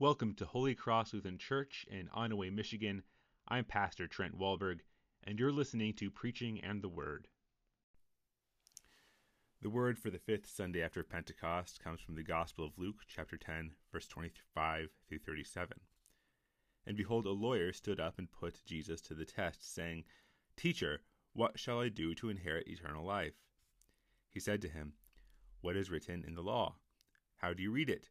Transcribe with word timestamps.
Welcome 0.00 0.34
to 0.34 0.44
Holy 0.44 0.76
Cross 0.76 1.12
Lutheran 1.12 1.38
Church 1.38 1.84
in 1.90 2.08
Onaway, 2.16 2.52
Michigan. 2.52 3.02
I'm 3.48 3.64
Pastor 3.64 4.06
Trent 4.06 4.38
Wahlberg, 4.38 4.78
and 5.24 5.40
you're 5.40 5.50
listening 5.50 5.92
to 5.94 6.08
Preaching 6.08 6.60
and 6.60 6.80
the 6.80 6.88
Word. 6.88 7.26
The 9.60 9.70
word 9.70 9.98
for 9.98 10.10
the 10.10 10.20
fifth 10.20 10.48
Sunday 10.48 10.82
after 10.82 11.02
Pentecost 11.02 11.82
comes 11.82 12.00
from 12.00 12.14
the 12.14 12.22
Gospel 12.22 12.64
of 12.64 12.78
Luke, 12.78 13.00
chapter 13.08 13.36
10, 13.36 13.72
verse 13.90 14.06
25 14.06 14.90
through 15.08 15.18
37. 15.18 15.80
And 16.86 16.96
behold, 16.96 17.26
a 17.26 17.30
lawyer 17.30 17.72
stood 17.72 17.98
up 17.98 18.20
and 18.20 18.30
put 18.30 18.64
Jesus 18.64 19.00
to 19.00 19.14
the 19.14 19.24
test, 19.24 19.74
saying, 19.74 20.04
Teacher, 20.56 21.00
what 21.32 21.58
shall 21.58 21.80
I 21.80 21.88
do 21.88 22.14
to 22.14 22.30
inherit 22.30 22.68
eternal 22.68 23.04
life? 23.04 23.34
He 24.30 24.38
said 24.38 24.62
to 24.62 24.68
him, 24.68 24.92
What 25.60 25.74
is 25.74 25.90
written 25.90 26.22
in 26.24 26.36
the 26.36 26.42
law? 26.44 26.76
How 27.38 27.52
do 27.52 27.64
you 27.64 27.72
read 27.72 27.90
it? 27.90 28.10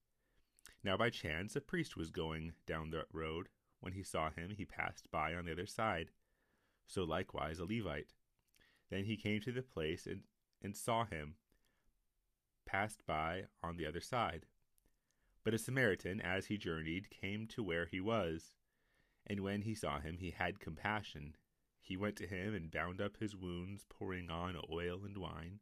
Now 0.83 0.97
by 0.97 1.09
chance 1.09 1.55
a 1.55 1.61
priest 1.61 1.95
was 1.95 2.11
going 2.11 2.53
down 2.65 2.89
the 2.89 3.05
road. 3.11 3.49
When 3.79 3.93
he 3.93 4.03
saw 4.03 4.29
him, 4.29 4.51
he 4.51 4.65
passed 4.65 5.09
by 5.11 5.33
on 5.33 5.45
the 5.45 5.51
other 5.51 5.65
side. 5.65 6.09
So 6.87 7.03
likewise 7.03 7.59
a 7.59 7.65
Levite. 7.65 8.13
Then 8.89 9.05
he 9.05 9.15
came 9.15 9.41
to 9.41 9.51
the 9.51 9.61
place 9.61 10.05
and, 10.05 10.21
and 10.61 10.75
saw 10.75 11.05
him, 11.05 11.35
passed 12.65 13.05
by 13.05 13.45
on 13.63 13.77
the 13.77 13.85
other 13.85 14.01
side. 14.01 14.45
But 15.43 15.53
a 15.53 15.57
Samaritan, 15.57 16.21
as 16.21 16.47
he 16.47 16.57
journeyed, 16.57 17.09
came 17.09 17.47
to 17.47 17.63
where 17.63 17.85
he 17.85 17.99
was. 17.99 18.53
And 19.25 19.39
when 19.41 19.61
he 19.61 19.73
saw 19.73 19.99
him, 19.99 20.17
he 20.17 20.31
had 20.31 20.59
compassion. 20.59 21.35
He 21.79 21.97
went 21.97 22.15
to 22.17 22.27
him 22.27 22.53
and 22.53 22.69
bound 22.69 23.01
up 23.01 23.17
his 23.17 23.35
wounds, 23.35 23.85
pouring 23.89 24.29
on 24.29 24.55
oil 24.71 25.01
and 25.03 25.17
wine. 25.17 25.59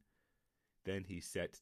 Then 0.85 1.05
he 1.05 1.19
set 1.19 1.61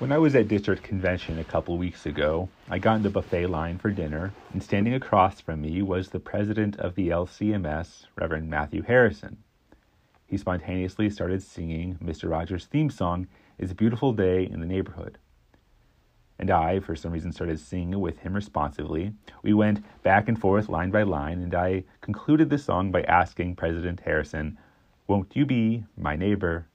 When 0.00 0.12
I 0.12 0.16
was 0.16 0.34
at 0.34 0.48
district 0.48 0.82
convention 0.82 1.38
a 1.38 1.44
couple 1.44 1.76
weeks 1.76 2.06
ago, 2.06 2.48
I 2.70 2.78
got 2.78 2.96
in 2.96 3.02
the 3.02 3.10
buffet 3.10 3.48
line 3.48 3.76
for 3.76 3.90
dinner, 3.90 4.32
and 4.50 4.62
standing 4.62 4.94
across 4.94 5.42
from 5.42 5.60
me 5.60 5.82
was 5.82 6.08
the 6.08 6.18
president 6.18 6.78
of 6.78 6.94
the 6.94 7.10
LCMS, 7.10 8.06
Reverend 8.16 8.48
Matthew 8.48 8.80
Harrison. 8.80 9.36
He 10.26 10.38
spontaneously 10.38 11.10
started 11.10 11.42
singing 11.42 11.98
Mr. 12.02 12.30
Rogers' 12.30 12.64
theme 12.64 12.88
song, 12.88 13.26
It's 13.58 13.72
a 13.72 13.74
Beautiful 13.74 14.14
Day 14.14 14.48
in 14.50 14.60
the 14.60 14.66
Neighborhood. 14.66 15.18
And 16.38 16.50
I, 16.50 16.80
for 16.80 16.96
some 16.96 17.12
reason, 17.12 17.30
started 17.30 17.60
singing 17.60 18.00
with 18.00 18.20
him 18.20 18.32
responsively. 18.32 19.12
We 19.42 19.52
went 19.52 19.84
back 20.02 20.28
and 20.28 20.40
forth 20.40 20.70
line 20.70 20.90
by 20.90 21.02
line, 21.02 21.42
and 21.42 21.54
I 21.54 21.84
concluded 22.00 22.48
the 22.48 22.56
song 22.56 22.90
by 22.90 23.02
asking 23.02 23.56
President 23.56 24.00
Harrison, 24.00 24.56
Won't 25.06 25.36
you 25.36 25.44
be 25.44 25.84
my 25.94 26.16
neighbor? 26.16 26.69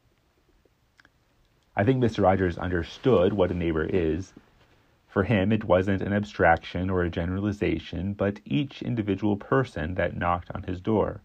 I 1.77 1.83
think 1.83 2.01
Mr. 2.01 2.23
Rogers 2.23 2.57
understood 2.57 3.33
what 3.33 3.51
a 3.51 3.53
neighbor 3.53 3.83
is. 3.83 4.33
For 5.07 5.23
him, 5.23 5.51
it 5.51 5.65
wasn't 5.65 6.01
an 6.01 6.13
abstraction 6.13 6.89
or 6.89 7.03
a 7.03 7.09
generalization, 7.09 8.13
but 8.13 8.39
each 8.45 8.81
individual 8.81 9.35
person 9.35 9.95
that 9.95 10.15
knocked 10.15 10.51
on 10.51 10.63
his 10.63 10.79
door. 10.79 11.21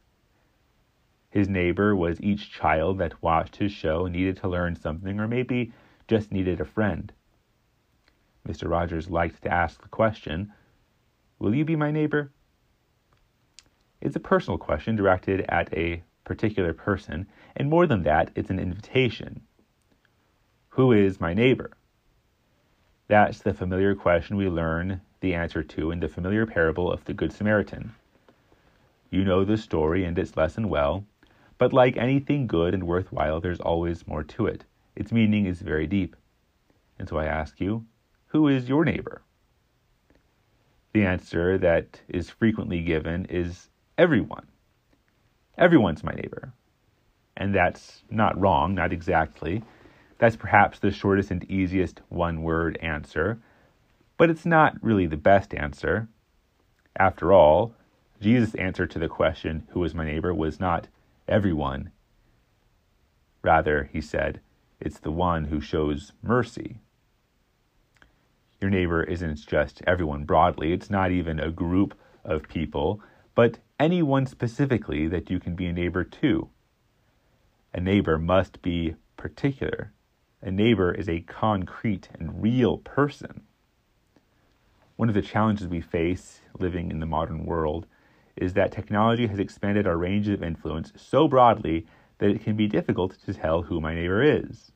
His 1.31 1.49
neighbor 1.49 1.95
was 1.95 2.21
each 2.21 2.51
child 2.51 2.99
that 2.99 3.23
watched 3.23 3.57
his 3.57 3.71
show 3.71 4.09
needed 4.09 4.39
to 4.39 4.49
learn 4.49 4.75
something, 4.75 5.21
or 5.21 5.29
maybe 5.29 5.73
just 6.09 6.33
needed 6.33 6.61
a 6.61 6.65
friend. 6.65 7.13
Mr. 8.49 8.69
Rogers 8.69 9.09
liked 9.09 9.43
to 9.43 9.53
ask 9.53 9.81
the 9.81 9.89
question, 9.89 10.53
Will 11.39 11.55
you 11.55 11.65
be 11.65 11.77
my 11.77 11.93
neighbor? 11.93 12.33
It's 14.01 14.17
a 14.17 14.21
personal 14.21 14.59
question 14.59 14.97
directed 14.97 15.45
at 15.49 15.73
a 15.73 16.03
particular 16.25 16.73
person, 16.73 17.29
and 17.55 17.71
more 17.71 17.87
than 17.87 18.03
that, 18.03 18.31
it's 18.35 18.51
an 18.51 18.59
invitation. 18.59 19.43
Who 20.75 20.93
is 20.93 21.21
my 21.21 21.35
neighbor? 21.35 21.73
That's 23.09 23.41
the 23.41 23.53
familiar 23.53 23.97
question 23.97 24.37
we 24.37 24.49
learn 24.49 25.01
the 25.21 25.35
answer 25.35 25.65
to 25.65 25.91
in 25.91 25.99
the 25.99 26.09
familiar 26.09 26.47
parable 26.47 26.93
of 26.93 27.05
the 27.05 27.13
Good 27.13 27.33
Samaritan. 27.33 27.97
You 29.11 29.25
know 29.25 29.45
the 29.45 29.57
story 29.57 30.05
and 30.05 30.17
its 30.17 30.37
lesson 30.37 30.69
well, 30.69 31.05
but 31.59 31.73
like 31.73 31.97
anything 31.97 32.47
good 32.47 32.73
and 32.73 32.87
worthwhile, 32.87 33.41
there's 33.41 33.61
always 33.61 34.07
more 34.07 34.23
to 34.23 34.47
it. 34.47 34.65
Its 34.95 35.11
meaning 35.11 35.45
is 35.45 35.61
very 35.61 35.89
deep. 35.89 36.15
And 37.01 37.09
so 37.09 37.19
I 37.19 37.27
ask 37.27 37.61
you, 37.61 37.85
who 38.27 38.47
is 38.47 38.69
your 38.69 38.85
neighbor? 38.85 39.23
The 40.93 41.05
answer 41.05 41.59
that 41.59 42.01
is 42.09 42.31
frequently 42.31 42.81
given 42.83 43.25
is 43.25 43.71
everyone. 43.99 44.47
Everyone's 45.59 46.05
my 46.05 46.13
neighbor. 46.13 46.53
And 47.37 47.53
that's 47.53 48.05
not 48.09 48.41
wrong, 48.41 48.77
not 48.77 48.93
exactly. 48.93 49.65
That's 50.21 50.37
perhaps 50.37 50.79
the 50.79 50.91
shortest 50.91 51.31
and 51.31 51.51
easiest 51.51 52.03
one 52.11 52.43
word 52.43 52.77
answer, 52.83 53.41
but 54.19 54.29
it's 54.29 54.45
not 54.45 54.77
really 54.83 55.07
the 55.07 55.17
best 55.17 55.55
answer. 55.55 56.09
After 56.95 57.33
all, 57.33 57.73
Jesus' 58.21 58.55
answer 58.57 58.87
to 58.87 58.99
the 58.99 59.09
question, 59.09 59.67
Who 59.71 59.83
is 59.83 59.95
my 59.95 60.05
neighbor? 60.05 60.35
was 60.35 60.61
not 60.61 60.89
everyone. 61.27 61.91
Rather, 63.41 63.89
he 63.91 64.03
said, 64.03 64.41
It's 64.79 64.99
the 64.99 65.11
one 65.11 65.47
who 65.47 65.59
shows 65.59 66.13
mercy. 66.23 66.81
Your 68.61 68.69
neighbor 68.69 69.03
isn't 69.03 69.47
just 69.47 69.81
everyone 69.87 70.25
broadly, 70.25 70.75
it's 70.75 70.91
not 70.91 71.11
even 71.11 71.41
a 71.41 71.51
group 71.51 71.95
of 72.27 72.47
people, 72.47 73.01
but 73.35 73.61
anyone 73.79 74.27
specifically 74.27 75.09
that 75.09 75.31
you 75.31 75.41
can 75.41 75.55
be 75.55 75.65
a 75.65 75.73
neighbor 75.73 76.05
to. 76.05 76.51
A 77.73 77.81
neighbor 77.81 78.19
must 78.19 78.61
be 78.61 78.97
particular. 79.17 79.93
A 80.43 80.51
neighbor 80.51 80.91
is 80.91 81.07
a 81.07 81.21
concrete 81.21 82.09
and 82.19 82.43
real 82.43 82.79
person. 82.79 83.43
One 84.97 85.11
of 85.11 85.15
the 85.15 85.21
challenges 85.21 85.69
we 85.69 85.83
face 85.83 86.41
living 86.59 86.91
in 86.91 86.99
the 86.99 87.07
modern 87.07 87.45
world 87.45 87.87
is 88.37 88.55
that 88.55 88.73
technology 88.73 89.27
has 89.27 89.39
expanded 89.39 89.87
our 89.87 89.99
range 89.99 90.29
of 90.29 90.43
influence 90.43 90.93
so 90.97 91.29
broadly 91.29 91.87
that 92.19 92.31
it 92.31 92.43
can 92.43 92.57
be 92.57 92.67
difficult 92.67 93.19
to 93.27 93.35
tell 93.35 93.63
who 93.63 93.83
my 93.83 93.95
neighbor 93.95 94.23
is. 94.23 94.73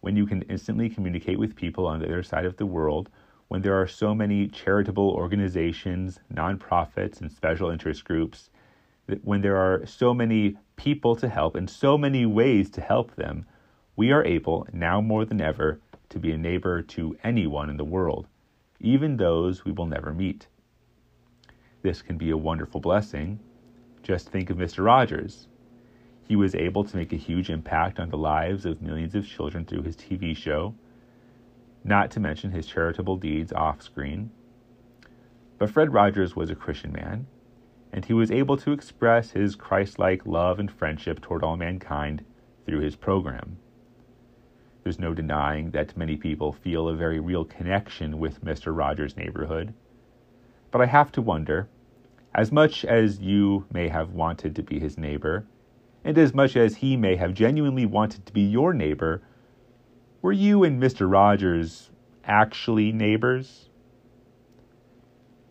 When 0.00 0.16
you 0.16 0.26
can 0.26 0.42
instantly 0.42 0.88
communicate 0.88 1.38
with 1.38 1.56
people 1.56 1.86
on 1.86 2.00
the 2.00 2.06
other 2.06 2.22
side 2.22 2.46
of 2.46 2.56
the 2.56 2.66
world, 2.66 3.10
when 3.48 3.60
there 3.60 3.78
are 3.78 3.86
so 3.86 4.14
many 4.14 4.48
charitable 4.48 5.10
organizations, 5.10 6.20
nonprofits, 6.32 7.20
and 7.20 7.30
special 7.30 7.68
interest 7.68 8.04
groups, 8.04 8.48
when 9.22 9.42
there 9.42 9.56
are 9.56 9.84
so 9.84 10.14
many 10.14 10.56
people 10.76 11.14
to 11.16 11.28
help 11.28 11.54
and 11.54 11.68
so 11.68 11.98
many 11.98 12.24
ways 12.24 12.70
to 12.70 12.80
help 12.80 13.14
them, 13.16 13.44
we 13.96 14.10
are 14.10 14.24
able, 14.24 14.66
now 14.72 15.00
more 15.00 15.24
than 15.24 15.40
ever, 15.40 15.80
to 16.08 16.18
be 16.18 16.32
a 16.32 16.38
neighbor 16.38 16.82
to 16.82 17.16
anyone 17.22 17.70
in 17.70 17.76
the 17.76 17.84
world, 17.84 18.26
even 18.80 19.16
those 19.16 19.64
we 19.64 19.72
will 19.72 19.86
never 19.86 20.12
meet. 20.12 20.48
This 21.82 22.02
can 22.02 22.16
be 22.16 22.30
a 22.30 22.36
wonderful 22.36 22.80
blessing. 22.80 23.38
Just 24.02 24.28
think 24.28 24.50
of 24.50 24.56
Mr. 24.56 24.84
Rogers. 24.84 25.48
He 26.26 26.34
was 26.34 26.54
able 26.54 26.84
to 26.84 26.96
make 26.96 27.12
a 27.12 27.16
huge 27.16 27.50
impact 27.50 28.00
on 28.00 28.08
the 28.08 28.16
lives 28.16 28.64
of 28.64 28.82
millions 28.82 29.14
of 29.14 29.28
children 29.28 29.64
through 29.64 29.82
his 29.82 29.96
TV 29.96 30.36
show, 30.36 30.74
not 31.84 32.10
to 32.12 32.20
mention 32.20 32.50
his 32.50 32.66
charitable 32.66 33.16
deeds 33.16 33.52
off 33.52 33.82
screen. 33.82 34.30
But 35.58 35.70
Fred 35.70 35.92
Rogers 35.92 36.34
was 36.34 36.50
a 36.50 36.54
Christian 36.54 36.92
man, 36.92 37.26
and 37.92 38.04
he 38.04 38.12
was 38.12 38.30
able 38.30 38.56
to 38.56 38.72
express 38.72 39.32
his 39.32 39.54
Christ 39.54 39.98
like 39.98 40.26
love 40.26 40.58
and 40.58 40.70
friendship 40.70 41.20
toward 41.20 41.44
all 41.44 41.56
mankind 41.56 42.24
through 42.66 42.80
his 42.80 42.96
program. 42.96 43.58
There's 44.84 45.00
no 45.00 45.14
denying 45.14 45.70
that 45.70 45.96
many 45.96 46.14
people 46.14 46.52
feel 46.52 46.88
a 46.88 46.94
very 46.94 47.18
real 47.18 47.46
connection 47.46 48.18
with 48.18 48.44
Mr. 48.44 48.76
Rogers' 48.76 49.16
neighborhood. 49.16 49.72
But 50.70 50.82
I 50.82 50.86
have 50.86 51.10
to 51.12 51.22
wonder 51.22 51.68
as 52.34 52.52
much 52.52 52.84
as 52.84 53.18
you 53.18 53.64
may 53.72 53.88
have 53.88 54.10
wanted 54.10 54.54
to 54.56 54.62
be 54.62 54.78
his 54.78 54.98
neighbor, 54.98 55.46
and 56.04 56.18
as 56.18 56.34
much 56.34 56.54
as 56.54 56.76
he 56.76 56.98
may 56.98 57.16
have 57.16 57.32
genuinely 57.32 57.86
wanted 57.86 58.26
to 58.26 58.32
be 58.34 58.42
your 58.42 58.74
neighbor, 58.74 59.22
were 60.20 60.32
you 60.32 60.64
and 60.64 60.82
Mr. 60.82 61.10
Rogers 61.10 61.90
actually 62.24 62.92
neighbors? 62.92 63.70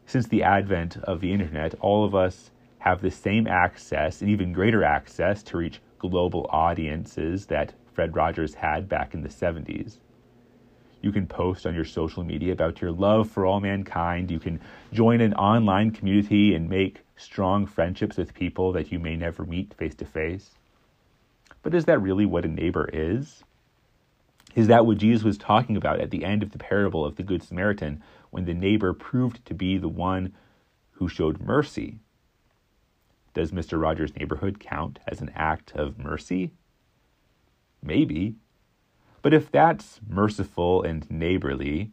Since 0.06 0.28
the 0.28 0.44
advent 0.44 0.98
of 0.98 1.22
the 1.22 1.34
internet, 1.34 1.74
all 1.80 2.06
of 2.06 2.14
us 2.14 2.52
have 2.80 3.02
the 3.02 3.10
same 3.10 3.48
access 3.48 4.22
and 4.22 4.30
even 4.30 4.54
greater 4.54 4.84
access 4.84 5.42
to 5.44 5.58
reach 5.58 5.82
global 5.98 6.46
audiences 6.52 7.48
that 7.48 7.74
Fred 7.94 8.16
Rogers 8.16 8.56
had 8.56 8.90
back 8.90 9.14
in 9.14 9.22
the 9.22 9.30
70s. 9.30 9.98
You 11.02 11.12
can 11.12 11.28
post 11.28 11.66
on 11.66 11.76
your 11.76 11.86
social 11.86 12.24
media 12.24 12.54
about 12.54 12.82
your 12.82 12.92
love 12.92 13.30
for 13.30 13.46
all 13.46 13.60
mankind. 13.60 14.32
You 14.32 14.40
can 14.40 14.62
join 14.94 15.20
an 15.20 15.34
online 15.34 15.92
community 15.92 16.56
and 16.56 16.70
make 16.70 17.02
strong 17.18 17.66
friendships 17.66 18.18
with 18.18 18.34
people 18.34 18.72
that 18.72 18.92
you 18.92 19.00
may 19.00 19.16
never 19.16 19.46
meet 19.46 19.74
face 19.74 19.96
to 19.96 20.06
face. 20.06 20.52
But 21.62 21.74
is 21.76 21.86
that 21.86 22.02
really 22.02 22.26
what 22.26 22.46
a 22.46 22.48
neighbor 22.48 22.90
is? 22.92 23.44
Is 24.56 24.68
that 24.68 24.86
what 24.86 24.98
Jesus 24.98 25.24
was 25.24 25.38
talking 25.38 25.76
about 25.76 26.00
at 26.00 26.12
the 26.12 26.24
end 26.24 26.42
of 26.42 26.52
the 26.52 26.58
parable 26.58 27.04
of 27.06 27.16
the 27.16 27.24
Good 27.24 27.44
Samaritan 27.44 28.02
when 28.30 28.46
the 28.46 28.54
neighbor 28.54 28.94
proved 28.94 29.46
to 29.46 29.54
be 29.54 29.78
the 29.78 29.90
one 29.90 30.34
who 30.92 31.10
showed 31.10 31.42
mercy? 31.42 32.00
Does 33.34 33.52
Mr. 33.52 33.82
Rogers' 33.82 34.16
neighborhood 34.16 34.60
count 34.60 35.00
as 35.08 35.22
an 35.22 35.32
act 35.36 35.74
of 35.76 35.98
mercy? 35.98 36.52
Maybe. 37.84 38.36
But 39.22 39.34
if 39.34 39.52
that's 39.52 40.00
merciful 40.08 40.84
and 40.84 41.10
neighborly, 41.12 41.92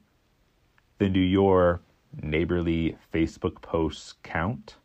then 0.98 1.12
do 1.12 1.20
your 1.20 1.81
neighborly 2.22 2.96
Facebook 3.12 3.60
posts 3.60 4.14
count? 4.22 4.76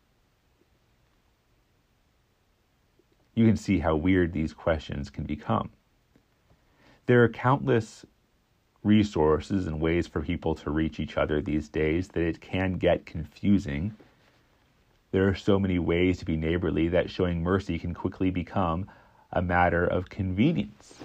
You 3.36 3.46
can 3.46 3.58
see 3.58 3.80
how 3.80 3.96
weird 3.96 4.34
these 4.34 4.54
questions 4.54 5.10
can 5.10 5.26
become. 5.26 5.70
There 7.06 7.24
are 7.24 7.30
countless 7.30 8.06
resources 8.84 9.68
and 9.68 9.82
ways 9.82 10.08
for 10.08 10.22
people 10.22 10.56
to 10.56 10.70
reach 10.70 11.00
each 11.00 11.18
other 11.18 11.42
these 11.42 11.68
days 11.68 12.08
that 12.10 12.22
it 12.22 12.40
can 12.40 12.74
get 12.74 13.06
confusing. 13.06 13.96
There 15.12 15.28
are 15.28 15.36
so 15.36 15.60
many 15.60 15.80
ways 15.80 16.20
to 16.20 16.26
be 16.26 16.38
neighborly 16.38 16.88
that 16.90 17.10
showing 17.10 17.42
mercy 17.42 17.78
can 17.78 17.94
quickly 17.94 18.30
become 18.30 18.88
a 19.36 19.42
matter 19.42 19.86
of 19.86 20.10
convenience. 20.10 20.96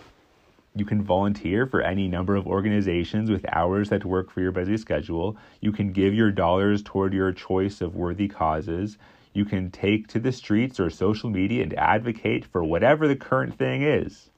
You 0.74 0.84
can 0.84 1.02
volunteer 1.02 1.66
for 1.66 1.82
any 1.82 2.06
number 2.06 2.36
of 2.36 2.46
organizations 2.46 3.28
with 3.28 3.44
hours 3.52 3.88
that 3.88 4.04
work 4.04 4.30
for 4.30 4.40
your 4.40 4.52
busy 4.52 4.76
schedule. 4.76 5.36
You 5.60 5.72
can 5.72 5.92
give 5.92 6.14
your 6.14 6.30
dollars 6.30 6.80
toward 6.82 7.12
your 7.12 7.32
choice 7.32 7.80
of 7.80 7.96
worthy 7.96 8.28
causes. 8.28 8.96
You 9.34 9.44
can 9.44 9.72
take 9.72 10.06
to 10.08 10.20
the 10.20 10.30
streets 10.30 10.78
or 10.78 10.88
social 10.88 11.28
media 11.28 11.64
and 11.64 11.74
advocate 11.74 12.44
for 12.44 12.62
whatever 12.62 13.08
the 13.08 13.16
current 13.16 13.58
thing 13.58 13.82
is. 13.82 14.30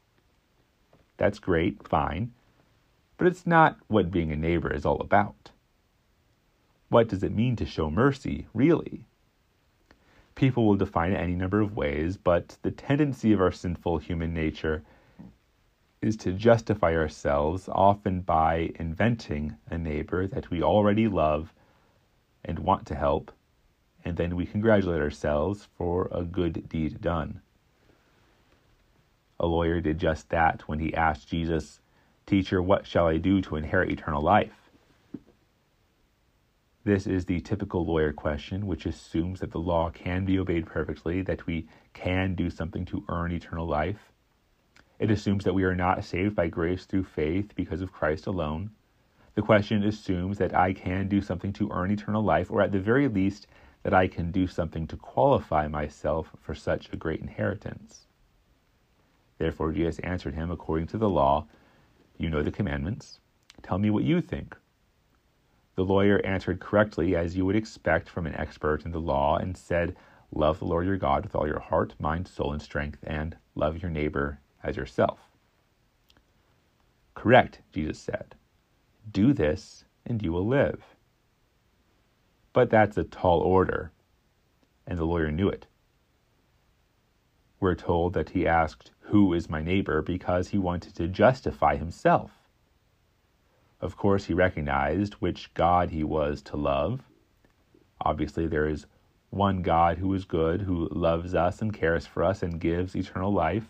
That's 1.18 1.38
great, 1.38 1.86
fine. 1.86 2.32
But 3.18 3.26
it's 3.26 3.46
not 3.46 3.76
what 3.88 4.10
being 4.10 4.32
a 4.32 4.36
neighbor 4.36 4.72
is 4.72 4.86
all 4.86 5.00
about. 5.00 5.50
What 6.88 7.08
does 7.08 7.22
it 7.22 7.34
mean 7.34 7.56
to 7.56 7.66
show 7.66 7.90
mercy, 7.90 8.46
really? 8.54 9.04
People 10.34 10.66
will 10.66 10.76
define 10.76 11.12
it 11.12 11.16
any 11.16 11.34
number 11.34 11.60
of 11.60 11.76
ways, 11.76 12.16
but 12.16 12.56
the 12.62 12.70
tendency 12.70 13.32
of 13.32 13.40
our 13.40 13.52
sinful 13.52 13.98
human 13.98 14.32
nature 14.32 14.82
is 16.00 16.16
to 16.16 16.32
justify 16.32 16.94
ourselves, 16.94 17.68
often 17.70 18.20
by 18.20 18.72
inventing 18.76 19.56
a 19.70 19.78
neighbor 19.78 20.26
that 20.26 20.50
we 20.50 20.62
already 20.62 21.06
love 21.06 21.54
and 22.44 22.58
want 22.58 22.86
to 22.86 22.94
help, 22.94 23.30
and 24.04 24.16
then 24.16 24.34
we 24.34 24.44
congratulate 24.44 25.00
ourselves 25.00 25.68
for 25.76 26.08
a 26.10 26.24
good 26.24 26.68
deed 26.68 27.00
done. 27.00 27.40
A 29.38 29.46
lawyer 29.46 29.80
did 29.80 29.98
just 29.98 30.28
that 30.30 30.62
when 30.66 30.80
he 30.80 30.94
asked 30.94 31.28
Jesus, 31.28 31.80
Teacher, 32.26 32.62
what 32.62 32.86
shall 32.86 33.06
I 33.06 33.18
do 33.18 33.40
to 33.42 33.56
inherit 33.56 33.90
eternal 33.90 34.22
life? 34.22 34.61
This 36.84 37.06
is 37.06 37.26
the 37.26 37.40
typical 37.40 37.86
lawyer 37.86 38.12
question, 38.12 38.66
which 38.66 38.86
assumes 38.86 39.38
that 39.38 39.52
the 39.52 39.60
law 39.60 39.90
can 39.90 40.24
be 40.24 40.36
obeyed 40.36 40.66
perfectly, 40.66 41.22
that 41.22 41.46
we 41.46 41.68
can 41.92 42.34
do 42.34 42.50
something 42.50 42.84
to 42.86 43.04
earn 43.08 43.30
eternal 43.30 43.68
life. 43.68 44.10
It 44.98 45.08
assumes 45.08 45.44
that 45.44 45.54
we 45.54 45.62
are 45.62 45.76
not 45.76 46.04
saved 46.04 46.34
by 46.34 46.48
grace 46.48 46.84
through 46.84 47.04
faith 47.04 47.54
because 47.54 47.82
of 47.82 47.92
Christ 47.92 48.26
alone. 48.26 48.70
The 49.34 49.42
question 49.42 49.84
assumes 49.84 50.38
that 50.38 50.56
I 50.56 50.72
can 50.72 51.06
do 51.06 51.20
something 51.20 51.52
to 51.54 51.70
earn 51.70 51.92
eternal 51.92 52.24
life, 52.24 52.50
or 52.50 52.60
at 52.60 52.72
the 52.72 52.80
very 52.80 53.06
least, 53.06 53.46
that 53.84 53.94
I 53.94 54.08
can 54.08 54.32
do 54.32 54.48
something 54.48 54.88
to 54.88 54.96
qualify 54.96 55.68
myself 55.68 56.34
for 56.40 56.54
such 56.54 56.88
a 56.92 56.96
great 56.96 57.20
inheritance. 57.20 58.06
Therefore, 59.38 59.70
Jesus 59.70 60.00
answered 60.00 60.34
him 60.34 60.50
according 60.50 60.88
to 60.88 60.98
the 60.98 61.08
law 61.08 61.46
You 62.18 62.28
know 62.28 62.42
the 62.42 62.50
commandments. 62.50 63.20
Tell 63.62 63.78
me 63.78 63.88
what 63.90 64.04
you 64.04 64.20
think. 64.20 64.56
The 65.74 65.84
lawyer 65.84 66.20
answered 66.24 66.60
correctly, 66.60 67.16
as 67.16 67.36
you 67.36 67.46
would 67.46 67.56
expect 67.56 68.08
from 68.08 68.26
an 68.26 68.34
expert 68.34 68.84
in 68.84 68.92
the 68.92 69.00
law, 69.00 69.38
and 69.38 69.56
said, 69.56 69.96
Love 70.30 70.58
the 70.58 70.64
Lord 70.66 70.86
your 70.86 70.96
God 70.96 71.24
with 71.24 71.34
all 71.34 71.46
your 71.46 71.60
heart, 71.60 71.94
mind, 71.98 72.28
soul, 72.28 72.52
and 72.52 72.60
strength, 72.60 72.98
and 73.04 73.36
love 73.54 73.82
your 73.82 73.90
neighbor 73.90 74.40
as 74.62 74.76
yourself. 74.76 75.20
Correct, 77.14 77.60
Jesus 77.72 77.98
said. 77.98 78.34
Do 79.10 79.32
this, 79.32 79.84
and 80.06 80.22
you 80.22 80.32
will 80.32 80.46
live. 80.46 80.82
But 82.52 82.70
that's 82.70 82.96
a 82.98 83.04
tall 83.04 83.40
order, 83.40 83.92
and 84.86 84.98
the 84.98 85.04
lawyer 85.04 85.30
knew 85.30 85.48
it. 85.48 85.66
We're 87.60 87.74
told 87.74 88.12
that 88.14 88.30
he 88.30 88.46
asked, 88.46 88.90
Who 89.00 89.32
is 89.32 89.48
my 89.48 89.62
neighbor? 89.62 90.02
because 90.02 90.48
he 90.48 90.58
wanted 90.58 90.94
to 90.96 91.08
justify 91.08 91.76
himself. 91.76 92.41
Of 93.82 93.96
course, 93.96 94.26
he 94.26 94.32
recognized 94.32 95.14
which 95.14 95.52
God 95.54 95.90
he 95.90 96.04
was 96.04 96.40
to 96.42 96.56
love. 96.56 97.02
Obviously, 98.00 98.46
there 98.46 98.68
is 98.68 98.86
one 99.30 99.62
God 99.62 99.98
who 99.98 100.14
is 100.14 100.24
good, 100.24 100.62
who 100.62 100.88
loves 100.92 101.34
us 101.34 101.60
and 101.60 101.74
cares 101.74 102.06
for 102.06 102.22
us 102.22 102.44
and 102.44 102.60
gives 102.60 102.94
eternal 102.94 103.32
life. 103.32 103.66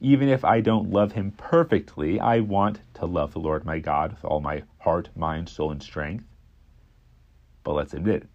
Even 0.00 0.30
if 0.30 0.42
I 0.42 0.62
don't 0.62 0.90
love 0.90 1.12
him 1.12 1.32
perfectly, 1.32 2.18
I 2.18 2.40
want 2.40 2.80
to 2.94 3.04
love 3.04 3.34
the 3.34 3.40
Lord 3.40 3.66
my 3.66 3.78
God 3.78 4.12
with 4.12 4.24
all 4.24 4.40
my 4.40 4.62
heart, 4.78 5.10
mind, 5.14 5.50
soul, 5.50 5.70
and 5.70 5.82
strength. 5.82 6.24
But 7.62 7.74
let's 7.74 7.92
admit. 7.92 8.26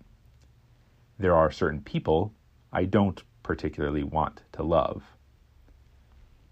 There 1.17 1.35
are 1.35 1.51
certain 1.51 1.81
people 1.81 2.31
I 2.71 2.85
don't 2.85 3.23
particularly 3.41 4.03
want 4.03 4.43
to 4.51 4.63
love. 4.63 5.03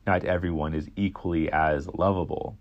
Not 0.07 0.23
everyone 0.23 0.73
is 0.73 0.89
equally 0.95 1.51
as 1.51 1.87
lovable. 1.87 2.57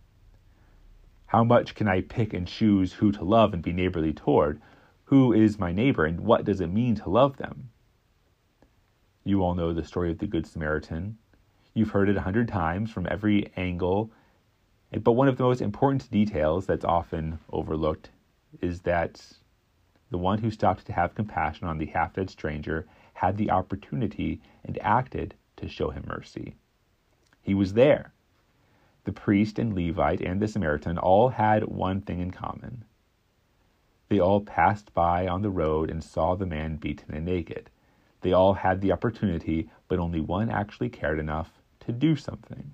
How 1.37 1.45
much 1.45 1.75
can 1.75 1.87
I 1.87 2.01
pick 2.01 2.33
and 2.33 2.49
choose 2.49 2.95
who 2.95 3.13
to 3.13 3.23
love 3.23 3.53
and 3.53 3.63
be 3.63 3.75
neighborly 3.75 4.15
toward? 4.15 4.59
Who 5.05 5.35
is 5.35 5.59
my 5.59 5.71
neighbor 5.71 6.07
and 6.07 6.21
what 6.21 6.47
does 6.47 6.63
it 6.63 6.69
mean 6.69 6.95
to 6.95 7.11
love 7.11 7.37
them? 7.37 7.69
You 9.23 9.43
all 9.43 9.55
know 9.55 9.75
the 9.75 9.85
story 9.85 10.11
of 10.11 10.17
the 10.17 10.27
Good 10.27 10.47
Samaritan. 10.47 11.19
You've 11.75 11.91
heard 11.91 12.09
it 12.09 12.17
a 12.17 12.23
hundred 12.23 12.49
times 12.49 12.91
from 12.91 13.07
every 13.11 13.53
angle. 13.55 14.11
But 14.91 15.13
one 15.13 15.29
of 15.29 15.37
the 15.37 15.43
most 15.43 15.61
important 15.61 16.11
details 16.11 16.65
that's 16.65 16.87
often 16.87 17.39
overlooked 17.51 18.09
is 18.63 18.81
that 18.81 19.21
the 20.11 20.17
one 20.17 20.39
who 20.39 20.51
stopped 20.51 20.87
to 20.87 20.95
have 20.95 21.15
compassion 21.15 21.67
on 21.67 21.77
the 21.77 21.85
half 21.85 22.15
dead 22.15 22.31
stranger 22.31 22.87
had 23.13 23.37
the 23.37 23.51
opportunity 23.51 24.41
and 24.65 24.79
acted 24.81 25.35
to 25.57 25.69
show 25.69 25.91
him 25.91 26.07
mercy. 26.09 26.55
He 27.43 27.53
was 27.53 27.75
there. 27.75 28.15
The 29.07 29.13
priest 29.13 29.61
and 29.61 29.73
Levite 29.73 30.21
and 30.21 30.43
the 30.43 30.49
Samaritan 30.49 30.99
all 30.99 31.29
had 31.29 31.63
one 31.63 32.01
thing 32.01 32.19
in 32.19 32.33
common. 32.33 32.85
They 34.09 34.19
all 34.19 34.41
passed 34.41 34.93
by 34.95 35.29
on 35.29 35.43
the 35.43 35.51
road 35.51 35.93
and 35.93 36.03
saw 36.03 36.35
the 36.35 36.45
man 36.45 36.75
beaten 36.75 37.15
and 37.15 37.25
naked. 37.25 37.71
They 38.23 38.33
all 38.33 38.55
had 38.55 38.81
the 38.81 38.91
opportunity, 38.91 39.71
but 39.87 40.01
only 40.01 40.21
one 40.21 40.51
actually 40.51 40.89
cared 40.89 41.21
enough 41.21 41.63
to 41.87 41.93
do 41.93 42.17
something. 42.17 42.73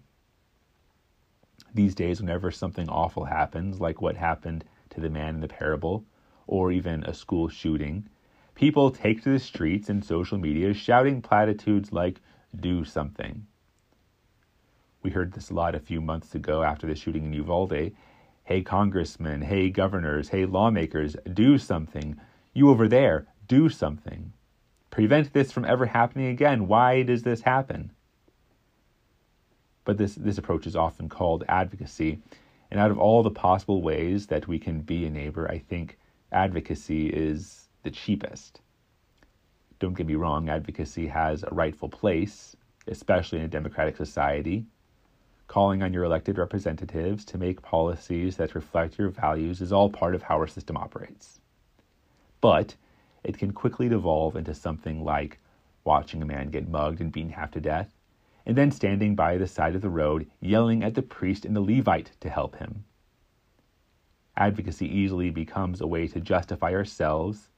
These 1.75 1.95
days, 1.95 2.19
whenever 2.23 2.51
something 2.51 2.89
awful 2.89 3.27
happens, 3.27 3.79
like 3.79 4.01
what 4.01 4.17
happened 4.17 4.65
to 4.89 5.03
the 5.03 5.11
man 5.11 5.35
in 5.35 5.43
the 5.43 5.49
parable, 5.49 6.07
or 6.47 6.73
even 6.73 7.05
a 7.05 7.13
school 7.13 7.51
shooting, 7.51 8.09
people 8.55 8.91
take 8.91 9.23
to 9.25 9.33
the 9.33 9.39
streets 9.39 9.91
and 9.91 10.03
social 10.03 10.39
media 10.39 10.73
shouting 10.73 11.21
platitudes 11.21 11.93
like, 11.93 12.23
do 12.59 12.87
something. 12.87 13.47
We 15.03 15.11
heard 15.11 15.33
this 15.33 15.51
a 15.51 15.55
lot 15.55 15.75
a 15.75 15.81
few 15.81 16.01
months 16.01 16.35
ago 16.35 16.63
after 16.63 16.87
the 16.87 16.95
shooting 16.95 17.25
in 17.27 17.33
Uvalde. 17.33 17.93
Hey, 18.45 18.63
congressmen, 18.63 19.43
hey, 19.43 19.71
governors, 19.71 20.29
hey, 20.29 20.45
lawmakers, 20.45 21.17
do 21.33 21.59
something. 21.59 22.21
You 22.53 22.71
over 22.71 22.89
there, 22.89 23.27
do 23.47 23.69
something. 23.69 24.33
Prevent 24.91 25.33
this 25.33 25.53
from 25.53 25.65
ever 25.65 25.87
happening 25.87 26.27
again. 26.27 26.69
Why 26.69 27.03
does 27.03 27.23
this 27.23 27.43
happen? 27.43 27.93
but 29.85 29.99
this, 29.99 30.15
this 30.15 30.39
approach 30.39 30.67
is 30.67 30.77
often 30.77 31.09
called 31.09 31.45
advocacy. 31.49 32.21
And 32.71 32.81
out 32.81 32.91
of 32.91 32.99
all 32.99 33.23
the 33.23 33.31
possible 33.31 33.83
ways 33.83 34.27
that 34.29 34.49
we 34.49 34.59
can 34.59 34.81
be 34.81 35.05
a 35.05 35.11
neighbor, 35.11 35.51
I 35.51 35.59
think 35.59 35.99
advocacy 36.31 37.09
is 37.09 37.69
the 37.83 37.91
cheapest. 37.91 38.61
Don't 39.79 39.95
get 39.95 40.07
me 40.07 40.15
wrong, 40.15 40.49
advocacy 40.49 41.09
has 41.09 41.43
a 41.43 41.55
rightful 41.55 41.89
place, 41.89 42.57
especially 42.87 43.41
in 43.41 43.45
a 43.45 43.49
democratic 43.49 43.97
society. 43.97 44.65
Calling 45.53 45.83
on 45.83 45.93
your 45.93 46.05
elected 46.05 46.39
representatives 46.39 47.27
to 47.27 47.37
make 47.37 47.61
policies 47.61 48.39
that 48.39 48.55
reflect 48.55 48.97
your 48.97 49.11
values 49.11 49.61
is 49.61 49.71
all 49.71 49.91
part 49.91 50.15
of 50.15 50.23
how 50.23 50.37
our 50.37 50.47
system 50.47 50.79
operates. 50.79 51.41
But 52.41 52.75
it 53.23 53.37
can 53.37 53.53
quickly 53.53 53.87
devolve 53.87 54.35
into 54.35 54.55
something 54.55 55.05
like 55.05 55.41
watching 55.85 56.23
a 56.23 56.25
man 56.25 56.49
get 56.49 56.71
mugged 56.71 57.03
and 57.03 57.13
beaten 57.13 57.33
half 57.33 57.51
to 57.51 57.61
death, 57.61 57.95
and 58.47 58.57
then 58.57 58.71
standing 58.71 59.15
by 59.15 59.37
the 59.37 59.47
side 59.47 59.75
of 59.75 59.83
the 59.83 59.91
road 59.91 60.27
yelling 60.41 60.83
at 60.83 60.95
the 60.95 61.03
priest 61.03 61.45
and 61.45 61.55
the 61.55 61.61
Levite 61.61 62.13
to 62.21 62.31
help 62.31 62.57
him. 62.57 62.87
Advocacy 64.39 64.87
easily 64.87 65.29
becomes 65.29 65.83
a 65.83 65.87
way 65.87 66.07
to 66.07 66.19
justify 66.19 66.73
ourselves. 66.73 67.51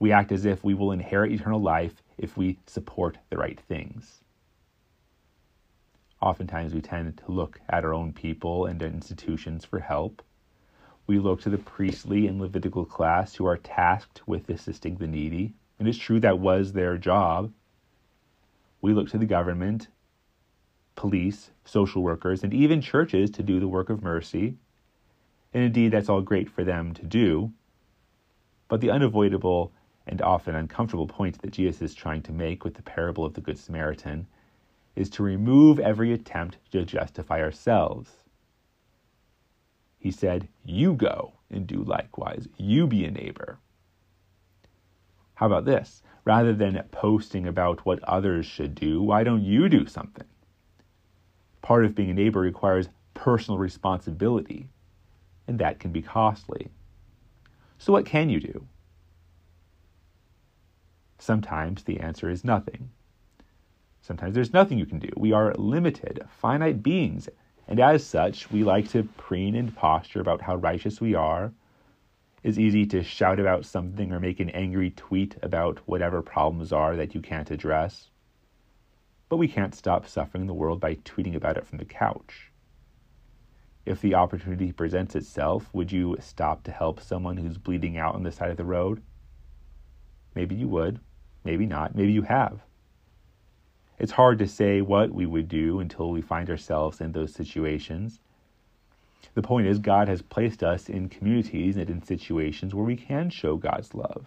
We 0.00 0.10
act 0.10 0.32
as 0.32 0.44
if 0.44 0.64
we 0.64 0.74
will 0.74 0.90
inherit 0.90 1.30
eternal 1.30 1.62
life 1.62 2.02
if 2.18 2.36
we 2.36 2.58
support 2.66 3.18
the 3.30 3.38
right 3.38 3.60
things. 3.60 4.21
Oftentimes, 6.22 6.72
we 6.72 6.80
tend 6.80 7.18
to 7.18 7.32
look 7.32 7.60
at 7.68 7.84
our 7.84 7.92
own 7.92 8.12
people 8.12 8.66
and 8.66 8.80
institutions 8.80 9.64
for 9.64 9.80
help. 9.80 10.22
We 11.08 11.18
look 11.18 11.40
to 11.40 11.50
the 11.50 11.58
priestly 11.58 12.28
and 12.28 12.40
Levitical 12.40 12.84
class 12.84 13.34
who 13.34 13.44
are 13.44 13.56
tasked 13.56 14.22
with 14.24 14.48
assisting 14.48 14.94
the 14.94 15.08
needy. 15.08 15.54
And 15.80 15.88
it's 15.88 15.98
true 15.98 16.20
that 16.20 16.38
was 16.38 16.72
their 16.72 16.96
job. 16.96 17.52
We 18.80 18.92
look 18.92 19.08
to 19.10 19.18
the 19.18 19.26
government, 19.26 19.88
police, 20.94 21.50
social 21.64 22.04
workers, 22.04 22.44
and 22.44 22.54
even 22.54 22.80
churches 22.80 23.28
to 23.32 23.42
do 23.42 23.58
the 23.58 23.66
work 23.66 23.90
of 23.90 24.04
mercy. 24.04 24.56
And 25.52 25.64
indeed, 25.64 25.90
that's 25.90 26.08
all 26.08 26.20
great 26.20 26.48
for 26.48 26.62
them 26.62 26.94
to 26.94 27.02
do. 27.04 27.52
But 28.68 28.80
the 28.80 28.90
unavoidable 28.90 29.72
and 30.06 30.22
often 30.22 30.54
uncomfortable 30.54 31.08
point 31.08 31.42
that 31.42 31.50
Jesus 31.50 31.82
is 31.82 31.94
trying 31.94 32.22
to 32.22 32.32
make 32.32 32.62
with 32.62 32.74
the 32.74 32.82
parable 32.82 33.24
of 33.24 33.34
the 33.34 33.40
Good 33.40 33.58
Samaritan 33.58 34.28
is 34.94 35.10
to 35.10 35.22
remove 35.22 35.78
every 35.78 36.12
attempt 36.12 36.58
to 36.70 36.84
justify 36.84 37.40
ourselves. 37.40 38.10
He 39.98 40.10
said, 40.10 40.48
You 40.64 40.94
go 40.94 41.34
and 41.50 41.66
do 41.66 41.82
likewise. 41.82 42.48
You 42.56 42.86
be 42.86 43.04
a 43.04 43.10
neighbor. 43.10 43.58
How 45.34 45.46
about 45.46 45.64
this? 45.64 46.02
Rather 46.24 46.52
than 46.52 46.82
posting 46.90 47.46
about 47.46 47.84
what 47.84 48.02
others 48.04 48.46
should 48.46 48.74
do, 48.74 49.02
why 49.02 49.24
don't 49.24 49.42
you 49.42 49.68
do 49.68 49.86
something? 49.86 50.26
Part 51.62 51.84
of 51.84 51.94
being 51.94 52.10
a 52.10 52.14
neighbor 52.14 52.40
requires 52.40 52.88
personal 53.14 53.58
responsibility, 53.58 54.68
and 55.46 55.58
that 55.58 55.78
can 55.78 55.92
be 55.92 56.02
costly. 56.02 56.68
So, 57.78 57.92
what 57.92 58.06
can 58.06 58.28
you 58.28 58.40
do? 58.40 58.66
Sometimes 61.18 61.84
the 61.84 62.00
answer 62.00 62.28
is 62.30 62.44
nothing. 62.44 62.90
Sometimes 64.02 64.34
there's 64.34 64.52
nothing 64.52 64.78
you 64.78 64.86
can 64.86 64.98
do. 64.98 65.08
We 65.16 65.32
are 65.32 65.54
limited, 65.54 66.26
finite 66.28 66.82
beings, 66.82 67.28
and 67.68 67.78
as 67.78 68.04
such, 68.04 68.50
we 68.50 68.64
like 68.64 68.88
to 68.90 69.04
preen 69.16 69.54
and 69.54 69.74
posture 69.74 70.20
about 70.20 70.42
how 70.42 70.56
righteous 70.56 71.00
we 71.00 71.14
are. 71.14 71.52
It's 72.42 72.58
easy 72.58 72.84
to 72.86 73.04
shout 73.04 73.38
about 73.38 73.64
something 73.64 74.12
or 74.12 74.18
make 74.18 74.40
an 74.40 74.50
angry 74.50 74.90
tweet 74.90 75.36
about 75.40 75.78
whatever 75.86 76.20
problems 76.20 76.72
are 76.72 76.96
that 76.96 77.14
you 77.14 77.20
can't 77.20 77.52
address. 77.52 78.10
But 79.28 79.36
we 79.36 79.46
can't 79.46 79.74
stop 79.74 80.08
suffering 80.08 80.42
in 80.42 80.48
the 80.48 80.52
world 80.52 80.80
by 80.80 80.96
tweeting 80.96 81.36
about 81.36 81.56
it 81.56 81.66
from 81.66 81.78
the 81.78 81.84
couch. 81.84 82.50
If 83.86 84.00
the 84.00 84.16
opportunity 84.16 84.72
presents 84.72 85.14
itself, 85.14 85.70
would 85.72 85.92
you 85.92 86.16
stop 86.18 86.64
to 86.64 86.72
help 86.72 87.00
someone 87.00 87.36
who's 87.36 87.56
bleeding 87.56 87.98
out 87.98 88.16
on 88.16 88.24
the 88.24 88.32
side 88.32 88.50
of 88.50 88.56
the 88.56 88.64
road? 88.64 89.00
Maybe 90.34 90.56
you 90.56 90.66
would, 90.68 90.98
maybe 91.44 91.66
not, 91.66 91.94
maybe 91.94 92.10
you 92.10 92.22
have. 92.22 92.62
It's 94.02 94.10
hard 94.10 94.40
to 94.40 94.48
say 94.48 94.80
what 94.80 95.12
we 95.12 95.26
would 95.26 95.46
do 95.46 95.78
until 95.78 96.10
we 96.10 96.20
find 96.20 96.50
ourselves 96.50 97.00
in 97.00 97.12
those 97.12 97.32
situations. 97.32 98.18
The 99.34 99.42
point 99.42 99.68
is, 99.68 99.78
God 99.78 100.08
has 100.08 100.22
placed 100.22 100.64
us 100.64 100.88
in 100.88 101.08
communities 101.08 101.76
and 101.76 101.88
in 101.88 102.02
situations 102.02 102.74
where 102.74 102.84
we 102.84 102.96
can 102.96 103.30
show 103.30 103.56
God's 103.56 103.94
love. 103.94 104.26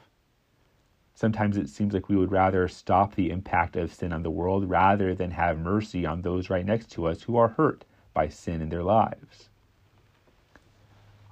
Sometimes 1.13 1.57
it 1.57 1.67
seems 1.67 1.93
like 1.93 2.07
we 2.07 2.15
would 2.15 2.31
rather 2.31 2.69
stop 2.69 3.15
the 3.15 3.29
impact 3.29 3.75
of 3.75 3.93
sin 3.93 4.13
on 4.13 4.23
the 4.23 4.31
world 4.31 4.69
rather 4.69 5.13
than 5.13 5.31
have 5.31 5.59
mercy 5.59 6.05
on 6.05 6.21
those 6.21 6.49
right 6.49 6.65
next 6.65 6.89
to 6.91 7.05
us 7.07 7.23
who 7.23 7.35
are 7.35 7.49
hurt 7.49 7.83
by 8.13 8.29
sin 8.29 8.61
in 8.61 8.69
their 8.69 8.83
lives. 8.83 9.49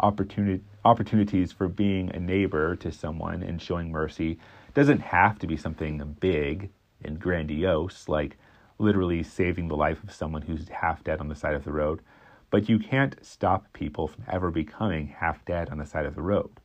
Opportunity, 0.02 0.62
opportunities 0.84 1.54
for 1.54 1.70
being 1.70 2.14
a 2.14 2.20
neighbor 2.20 2.76
to 2.76 2.92
someone 2.92 3.42
and 3.42 3.62
showing 3.62 3.90
mercy 3.90 4.38
doesn't 4.74 5.00
have 5.00 5.40
to 5.40 5.48
be 5.48 5.56
something 5.56 6.18
big 6.20 6.70
and 7.04 7.20
grandiose, 7.20 8.08
like 8.08 8.38
literally 8.80 9.24
saving 9.24 9.68
the 9.68 9.76
life 9.76 10.04
of 10.04 10.12
someone 10.12 10.42
who's 10.42 10.68
half 10.70 11.04
dead 11.04 11.20
on 11.20 11.28
the 11.28 11.36
side 11.36 11.56
of 11.56 11.64
the 11.64 11.72
road, 11.72 12.02
but 12.50 12.70
you 12.70 12.80
can't 12.80 13.16
stop 13.22 13.72
people 13.74 14.08
from 14.08 14.24
ever 14.28 14.52
becoming 14.52 15.08
half 15.08 15.44
dead 15.46 15.70
on 15.70 15.78
the 15.78 15.86
side 15.86 16.06
of 16.06 16.16
the 16.16 16.22
road. 16.22 16.60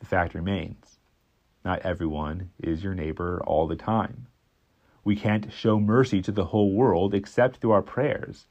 The 0.00 0.06
fact 0.06 0.34
remains 0.34 0.98
not 1.64 1.80
everyone 1.80 2.50
is 2.58 2.82
your 2.82 2.94
neighbor 2.94 3.40
all 3.46 3.66
the 3.66 3.76
time. 3.76 4.26
We 5.04 5.16
can't 5.16 5.52
show 5.52 5.78
mercy 5.78 6.20
to 6.22 6.32
the 6.32 6.46
whole 6.46 6.72
world 6.72 7.14
except 7.14 7.58
through 7.58 7.70
our 7.72 7.82
prayers. 7.82 8.46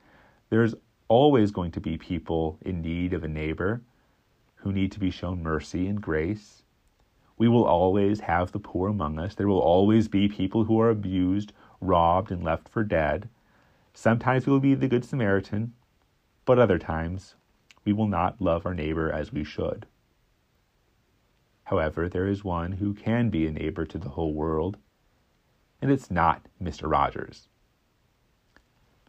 There's 0.49 0.75
always 1.07 1.51
going 1.51 1.71
to 1.71 1.81
be 1.81 1.97
people 1.97 2.57
in 2.61 2.81
need 2.81 3.13
of 3.13 3.23
a 3.23 3.27
neighbor 3.27 3.81
who 4.55 4.71
need 4.71 4.91
to 4.93 4.99
be 4.99 5.11
shown 5.11 5.43
mercy 5.43 5.87
and 5.87 6.01
grace. 6.01 6.60
We 7.41 7.47
will 7.47 7.65
always 7.65 8.19
have 8.19 8.51
the 8.51 8.59
poor 8.59 8.87
among 8.87 9.17
us. 9.17 9.33
There 9.33 9.47
will 9.47 9.57
always 9.57 10.07
be 10.07 10.27
people 10.27 10.65
who 10.65 10.79
are 10.79 10.91
abused, 10.91 11.53
robbed, 11.79 12.31
and 12.31 12.43
left 12.43 12.69
for 12.69 12.83
dead. 12.83 13.29
Sometimes 13.95 14.45
we 14.45 14.53
will 14.53 14.59
be 14.59 14.75
the 14.75 14.87
Good 14.87 15.03
Samaritan, 15.03 15.73
but 16.45 16.59
other 16.59 16.77
times 16.77 17.33
we 17.83 17.93
will 17.93 18.05
not 18.05 18.39
love 18.39 18.63
our 18.67 18.75
neighbor 18.75 19.11
as 19.11 19.33
we 19.33 19.43
should. 19.43 19.87
However, 21.63 22.07
there 22.07 22.27
is 22.27 22.43
one 22.43 22.73
who 22.73 22.93
can 22.93 23.31
be 23.31 23.47
a 23.47 23.51
neighbor 23.51 23.87
to 23.87 23.97
the 23.97 24.09
whole 24.09 24.35
world, 24.35 24.77
and 25.81 25.89
it's 25.89 26.11
not 26.11 26.45
Mr. 26.61 26.87
Rogers. 26.87 27.47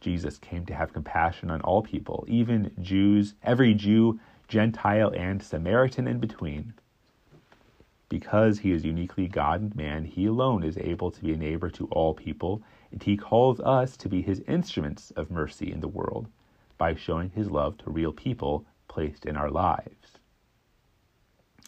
Jesus 0.00 0.38
came 0.38 0.64
to 0.64 0.74
have 0.74 0.94
compassion 0.94 1.50
on 1.50 1.60
all 1.60 1.82
people, 1.82 2.24
even 2.28 2.72
Jews, 2.80 3.34
every 3.42 3.74
Jew, 3.74 4.18
Gentile, 4.48 5.12
and 5.14 5.42
Samaritan 5.42 6.08
in 6.08 6.18
between. 6.18 6.72
Because 8.12 8.58
he 8.58 8.72
is 8.72 8.84
uniquely 8.84 9.26
God 9.26 9.62
and 9.62 9.74
man, 9.74 10.04
he 10.04 10.26
alone 10.26 10.64
is 10.64 10.76
able 10.76 11.10
to 11.10 11.22
be 11.22 11.32
a 11.32 11.36
neighbor 11.38 11.70
to 11.70 11.86
all 11.86 12.12
people, 12.12 12.62
and 12.90 13.02
he 13.02 13.16
calls 13.16 13.58
us 13.60 13.96
to 13.96 14.06
be 14.06 14.20
his 14.20 14.40
instruments 14.40 15.12
of 15.12 15.30
mercy 15.30 15.72
in 15.72 15.80
the 15.80 15.88
world 15.88 16.28
by 16.76 16.94
showing 16.94 17.30
his 17.30 17.50
love 17.50 17.78
to 17.78 17.90
real 17.90 18.12
people 18.12 18.66
placed 18.86 19.24
in 19.24 19.34
our 19.34 19.50
lives. 19.50 20.18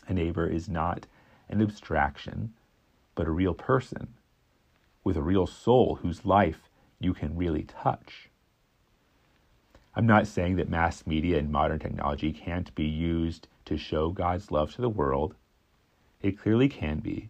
A 0.06 0.12
neighbor 0.12 0.46
is 0.46 0.68
not 0.68 1.06
an 1.48 1.62
abstraction, 1.62 2.52
but 3.14 3.26
a 3.26 3.30
real 3.30 3.54
person 3.54 4.12
with 5.02 5.16
a 5.16 5.22
real 5.22 5.46
soul 5.46 5.94
whose 6.02 6.26
life 6.26 6.68
you 7.00 7.14
can 7.14 7.38
really 7.38 7.62
touch. 7.62 8.28
I'm 9.96 10.04
not 10.04 10.26
saying 10.26 10.56
that 10.56 10.68
mass 10.68 11.06
media 11.06 11.38
and 11.38 11.50
modern 11.50 11.78
technology 11.78 12.34
can't 12.34 12.74
be 12.74 12.84
used 12.84 13.48
to 13.64 13.78
show 13.78 14.10
God's 14.10 14.50
love 14.50 14.74
to 14.74 14.82
the 14.82 14.90
world 14.90 15.34
it 16.24 16.38
clearly 16.38 16.70
can 16.70 17.00
be. 17.00 17.28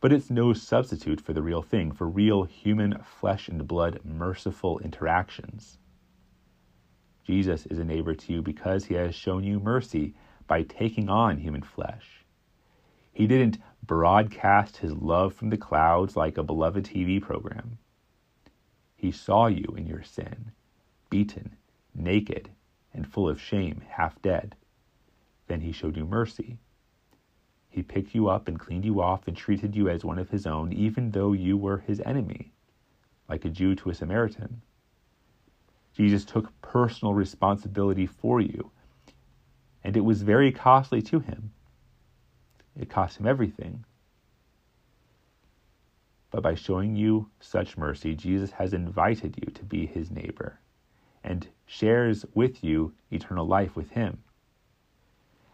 But 0.00 0.12
it's 0.12 0.28
no 0.28 0.52
substitute 0.52 1.18
for 1.18 1.32
the 1.32 1.42
real 1.42 1.62
thing, 1.62 1.92
for 1.92 2.06
real 2.06 2.44
human 2.44 2.98
flesh 2.98 3.48
and 3.48 3.66
blood 3.66 4.00
merciful 4.04 4.78
interactions. 4.80 5.78
Jesus 7.24 7.64
is 7.64 7.78
a 7.78 7.84
neighbor 7.84 8.14
to 8.14 8.32
you 8.34 8.42
because 8.42 8.84
he 8.84 8.94
has 8.94 9.14
shown 9.14 9.44
you 9.44 9.58
mercy 9.58 10.14
by 10.46 10.62
taking 10.62 11.08
on 11.08 11.38
human 11.38 11.62
flesh. 11.62 12.26
He 13.14 13.26
didn't 13.26 13.58
broadcast 13.82 14.76
his 14.76 14.92
love 14.92 15.32
from 15.32 15.48
the 15.48 15.56
clouds 15.56 16.16
like 16.16 16.36
a 16.36 16.42
beloved 16.42 16.84
TV 16.84 17.20
program. 17.20 17.78
He 18.94 19.10
saw 19.10 19.46
you 19.46 19.74
in 19.74 19.86
your 19.86 20.02
sin, 20.02 20.52
beaten, 21.08 21.56
naked, 21.94 22.50
and 22.92 23.10
full 23.10 23.26
of 23.26 23.40
shame, 23.40 23.80
half 23.88 24.20
dead. 24.20 24.54
Then 25.46 25.62
he 25.62 25.72
showed 25.72 25.96
you 25.96 26.04
mercy 26.04 26.58
he 27.76 27.82
picked 27.82 28.14
you 28.14 28.26
up 28.26 28.48
and 28.48 28.58
cleaned 28.58 28.86
you 28.86 29.02
off 29.02 29.28
and 29.28 29.36
treated 29.36 29.76
you 29.76 29.90
as 29.90 30.02
one 30.02 30.18
of 30.18 30.30
his 30.30 30.46
own, 30.46 30.72
even 30.72 31.10
though 31.10 31.34
you 31.34 31.58
were 31.58 31.76
his 31.76 32.00
enemy, 32.06 32.50
like 33.28 33.44
a 33.44 33.50
Jew 33.50 33.74
to 33.74 33.90
a 33.90 33.94
Samaritan. 33.94 34.62
Jesus 35.92 36.24
took 36.24 36.58
personal 36.62 37.12
responsibility 37.12 38.06
for 38.06 38.40
you, 38.40 38.70
and 39.84 39.94
it 39.94 40.06
was 40.06 40.22
very 40.22 40.50
costly 40.52 41.02
to 41.02 41.20
him. 41.20 41.52
It 42.80 42.88
cost 42.88 43.20
him 43.20 43.26
everything. 43.26 43.84
But 46.30 46.42
by 46.42 46.54
showing 46.54 46.96
you 46.96 47.28
such 47.40 47.76
mercy, 47.76 48.14
Jesus 48.14 48.52
has 48.52 48.72
invited 48.72 49.36
you 49.36 49.52
to 49.52 49.64
be 49.64 49.84
his 49.84 50.10
neighbor 50.10 50.60
and 51.22 51.46
shares 51.66 52.24
with 52.32 52.64
you 52.64 52.94
eternal 53.10 53.46
life 53.46 53.76
with 53.76 53.90
him. 53.90 54.22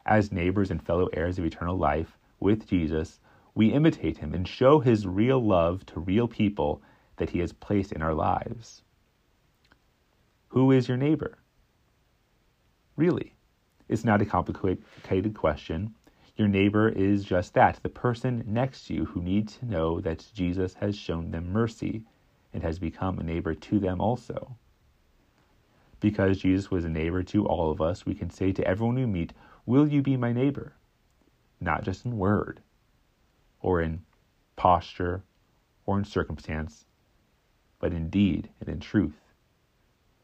As 0.04 0.32
neighbors 0.32 0.70
and 0.70 0.82
fellow 0.82 1.08
heirs 1.12 1.38
of 1.38 1.44
eternal 1.44 1.76
life, 1.76 2.18
with 2.40 2.66
Jesus, 2.66 3.20
we 3.54 3.72
imitate 3.72 4.18
him 4.18 4.34
and 4.34 4.46
show 4.48 4.80
his 4.80 5.06
real 5.06 5.42
love 5.42 5.86
to 5.86 6.00
real 6.00 6.26
people 6.26 6.82
that 7.16 7.30
he 7.30 7.38
has 7.38 7.52
placed 7.52 7.92
in 7.92 8.02
our 8.02 8.14
lives. 8.14 8.82
Who 10.48 10.72
is 10.72 10.88
your 10.88 10.96
neighbor? 10.96 11.38
Really, 12.96 13.34
it's 13.88 14.04
not 14.04 14.20
a 14.20 14.26
complicated 14.26 15.34
question. 15.34 15.94
Your 16.36 16.48
neighbor 16.48 16.88
is 16.88 17.24
just 17.24 17.54
that 17.54 17.78
the 17.82 17.88
person 17.88 18.42
next 18.46 18.86
to 18.86 18.94
you 18.94 19.04
who 19.04 19.22
needs 19.22 19.56
to 19.58 19.66
know 19.66 20.00
that 20.00 20.26
Jesus 20.34 20.74
has 20.74 20.96
shown 20.96 21.30
them 21.30 21.52
mercy 21.52 22.02
and 22.52 22.62
has 22.62 22.78
become 22.78 23.18
a 23.18 23.22
neighbor 23.22 23.54
to 23.54 23.78
them 23.78 24.00
also. 24.00 24.56
Because 26.00 26.38
Jesus 26.38 26.70
was 26.70 26.84
a 26.84 26.88
neighbor 26.88 27.22
to 27.22 27.46
all 27.46 27.70
of 27.70 27.80
us, 27.80 28.04
we 28.04 28.14
can 28.14 28.30
say 28.30 28.50
to 28.52 28.66
everyone 28.66 28.96
we 28.96 29.06
meet, 29.06 29.32
Will 29.64 29.86
you 29.86 30.02
be 30.02 30.16
my 30.16 30.32
neighbor? 30.32 30.72
Not 31.60 31.84
just 31.84 32.04
in 32.04 32.18
word, 32.18 32.60
or 33.60 33.80
in 33.80 34.02
posture, 34.56 35.22
or 35.86 35.98
in 35.98 36.04
circumstance, 36.04 36.84
but 37.78 37.92
in 37.92 38.10
deed 38.10 38.48
and 38.58 38.68
in 38.68 38.80
truth. 38.80 39.20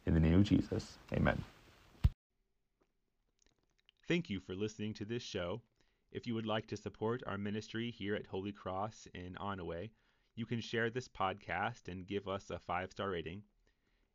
In 0.07 0.15
the 0.15 0.21
name 0.21 0.41
of 0.41 0.45
Jesus, 0.45 0.99
amen. 1.13 1.45
Thank 4.09 4.29
you 4.29 4.41
for 4.41 4.55
listening 4.55 4.93
to 4.95 5.05
this 5.05 5.23
show. 5.23 5.61
If 6.11 6.27
you 6.27 6.35
would 6.35 6.47
like 6.47 6.67
to 6.69 6.77
support 6.77 7.23
our 7.27 7.39
ministry 7.39 7.93
here 7.93 8.17
at 8.17 8.27
Holy 8.27 8.53
Cross 8.53 9.07
in 9.15 9.37
Onaway, 9.41 9.91
you 10.35 10.47
can 10.47 10.61
share 10.61 10.91
this 10.91 11.07
podcast 11.07 11.87
and 11.87 12.07
give 12.07 12.27
us 12.27 12.51
a 12.51 12.59
five 12.59 12.91
star 12.91 13.11
rating. 13.11 13.43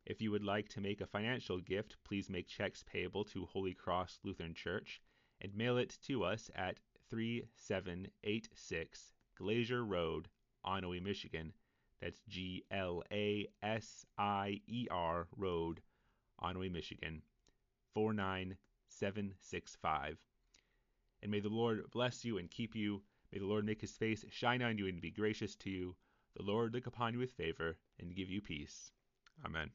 If 0.04 0.20
you 0.20 0.30
would 0.32 0.44
like 0.44 0.68
to 0.70 0.82
make 0.82 1.00
a 1.00 1.06
financial 1.06 1.60
gift, 1.60 1.96
please 2.04 2.28
make 2.28 2.46
checks 2.46 2.82
payable 2.82 3.24
to 3.26 3.46
Holy 3.46 3.72
Cross 3.72 4.18
Lutheran 4.22 4.52
Church 4.52 5.00
and 5.40 5.54
mail 5.54 5.78
it 5.78 5.96
to 6.06 6.24
us 6.24 6.50
at 6.54 6.78
3786 7.10 9.12
Glasier 9.36 9.84
Road, 9.84 10.28
Onaway, 10.64 11.02
Michigan. 11.02 11.52
That's 12.00 12.20
G 12.28 12.64
L 12.70 13.02
A 13.12 13.48
S 13.62 14.06
I 14.18 14.60
E 14.66 14.86
R 14.90 15.26
Road, 15.36 15.80
Onaway, 16.42 16.70
Michigan 16.70 17.22
49765. 17.94 20.18
And 21.22 21.30
may 21.30 21.40
the 21.40 21.48
Lord 21.48 21.90
bless 21.90 22.24
you 22.24 22.38
and 22.38 22.50
keep 22.50 22.74
you. 22.74 23.02
May 23.32 23.38
the 23.38 23.46
Lord 23.46 23.64
make 23.64 23.80
his 23.80 23.96
face 23.96 24.24
shine 24.30 24.62
on 24.62 24.78
you 24.78 24.86
and 24.86 25.00
be 25.00 25.10
gracious 25.10 25.56
to 25.56 25.70
you. 25.70 25.96
The 26.36 26.42
Lord 26.42 26.74
look 26.74 26.86
upon 26.86 27.14
you 27.14 27.20
with 27.20 27.32
favor 27.32 27.76
and 27.98 28.14
give 28.14 28.28
you 28.28 28.40
peace. 28.40 28.92
Amen. 29.44 29.70